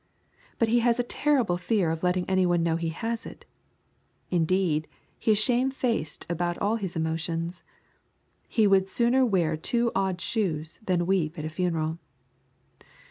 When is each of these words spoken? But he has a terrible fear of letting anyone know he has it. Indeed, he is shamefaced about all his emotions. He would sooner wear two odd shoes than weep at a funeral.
But 0.57 0.67
he 0.69 0.79
has 0.79 0.99
a 0.99 1.03
terrible 1.03 1.57
fear 1.59 1.91
of 1.91 2.01
letting 2.01 2.27
anyone 2.27 2.63
know 2.63 2.75
he 2.75 2.89
has 2.89 3.23
it. 3.23 3.45
Indeed, 4.31 4.87
he 5.19 5.29
is 5.33 5.37
shamefaced 5.37 6.25
about 6.27 6.57
all 6.57 6.77
his 6.77 6.95
emotions. 6.95 7.61
He 8.47 8.65
would 8.65 8.89
sooner 8.89 9.23
wear 9.23 9.55
two 9.55 9.91
odd 9.93 10.19
shoes 10.19 10.79
than 10.83 11.05
weep 11.05 11.37
at 11.37 11.45
a 11.45 11.49
funeral. 11.49 11.99